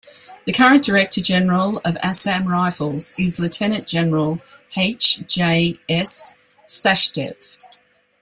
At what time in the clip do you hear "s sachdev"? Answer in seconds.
5.87-7.57